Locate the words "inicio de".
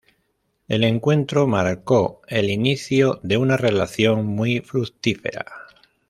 2.49-3.37